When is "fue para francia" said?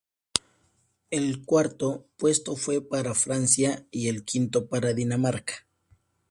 2.55-3.85